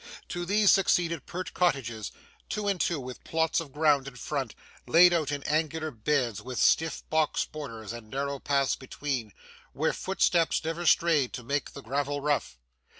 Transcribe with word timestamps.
To 0.29 0.47
these 0.47 0.71
succeeded 0.71 1.27
pert 1.27 1.53
cottages, 1.53 2.11
two 2.49 2.67
and 2.67 2.81
two 2.81 2.99
with 2.99 3.23
plots 3.23 3.59
of 3.59 3.71
ground 3.71 4.07
in 4.07 4.15
front, 4.15 4.55
laid 4.87 5.13
out 5.13 5.31
in 5.31 5.43
angular 5.43 5.91
beds 5.91 6.41
with 6.41 6.57
stiff 6.57 7.07
box 7.11 7.45
borders 7.45 7.93
and 7.93 8.09
narrow 8.09 8.39
paths 8.39 8.75
between, 8.75 9.31
where 9.73 9.93
footstep 9.93 10.53
never 10.65 10.87
strayed 10.87 11.33
to 11.33 11.43
make 11.43 11.73
the 11.73 11.83
gravel 11.83 12.19
rough. 12.19 12.57